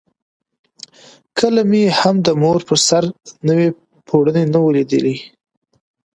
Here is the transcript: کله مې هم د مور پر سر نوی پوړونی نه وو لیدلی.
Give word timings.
کله 1.39 1.61
مې 1.69 1.83
هم 1.99 2.15
د 2.27 2.29
مور 2.41 2.59
پر 2.67 2.79
سر 2.87 3.03
نوی 3.47 3.67
پوړونی 4.07 4.45
نه 4.53 4.57
وو 4.61 4.73
لیدلی. 4.75 5.17